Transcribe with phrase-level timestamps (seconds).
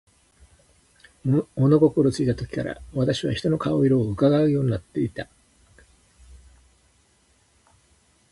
[1.55, 5.27] 物心ついた時から、私は人の顔色を窺うようになっていた。